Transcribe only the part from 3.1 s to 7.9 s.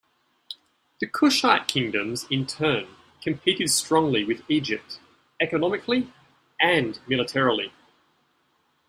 competed strongly with Egypt economically and militarily.